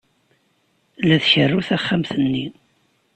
La 1.07 1.17
tkerru 1.23 1.61
taxxamt-nni. 1.67 2.45